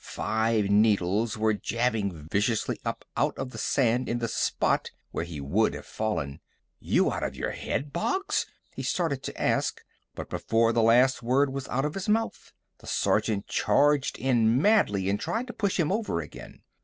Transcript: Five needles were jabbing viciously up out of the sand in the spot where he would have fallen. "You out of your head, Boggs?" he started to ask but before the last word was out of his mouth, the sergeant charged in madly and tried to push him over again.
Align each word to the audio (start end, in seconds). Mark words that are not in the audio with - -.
Five 0.03 0.65
needles 0.71 1.37
were 1.37 1.53
jabbing 1.53 2.11
viciously 2.27 2.79
up 2.83 3.05
out 3.15 3.37
of 3.37 3.51
the 3.51 3.59
sand 3.59 4.09
in 4.09 4.17
the 4.17 4.27
spot 4.27 4.89
where 5.11 5.25
he 5.25 5.39
would 5.39 5.75
have 5.75 5.85
fallen. 5.85 6.39
"You 6.79 7.13
out 7.13 7.21
of 7.21 7.35
your 7.35 7.51
head, 7.51 7.93
Boggs?" 7.93 8.47
he 8.75 8.81
started 8.81 9.21
to 9.21 9.39
ask 9.39 9.83
but 10.15 10.27
before 10.27 10.73
the 10.73 10.81
last 10.81 11.21
word 11.21 11.53
was 11.53 11.67
out 11.67 11.85
of 11.85 11.93
his 11.93 12.09
mouth, 12.09 12.51
the 12.79 12.87
sergeant 12.87 13.45
charged 13.45 14.17
in 14.17 14.59
madly 14.59 15.07
and 15.07 15.19
tried 15.19 15.45
to 15.45 15.53
push 15.53 15.79
him 15.79 15.91
over 15.91 16.19
again. 16.19 16.63